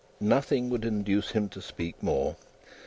Nothing 0.19 0.71
would 0.71 0.83
induce 0.83 1.29
him 1.29 1.47
to 1.49 1.61
speak 1.61 2.01
more. 2.01 2.35